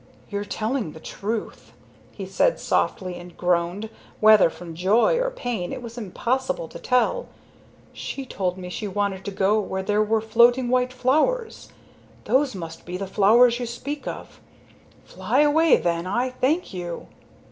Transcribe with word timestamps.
"You're 0.31 0.45
telling 0.45 0.93
the 0.93 0.99
truth," 0.99 1.73
he 2.11 2.25
said 2.25 2.59
softly 2.59 3.17
and 3.17 3.37
groaned, 3.37 3.91
whether 4.19 4.49
from 4.49 4.73
joy 4.73 5.19
or 5.19 5.29
pain 5.29 5.71
it 5.71 5.83
was 5.83 5.95
impossible 5.95 6.67
to 6.69 6.79
tell. 6.79 7.27
"She 7.93 8.25
told 8.25 8.57
me 8.57 8.67
she 8.71 8.87
wanted 8.87 9.23
to 9.25 9.29
go 9.29 9.59
where 9.59 9.83
there 9.83 10.01
were 10.01 10.19
floating 10.19 10.69
white 10.69 10.91
flowers. 10.91 11.69
Those 12.25 12.55
must 12.55 12.83
be 12.83 12.97
the 12.97 13.05
flowers 13.05 13.59
you 13.59 13.67
speak 13.67 14.07
of. 14.07 14.41
Fly 15.05 15.41
away, 15.41 15.77
then. 15.77 16.07
I 16.07 16.31
thank 16.31 16.73
you." 16.73 17.05